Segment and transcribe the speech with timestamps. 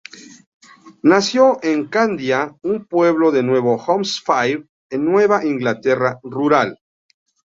[1.03, 6.79] Nació en Candia, un pueblo de Nuevo Hampshire, en la Nueva Inglaterra rural.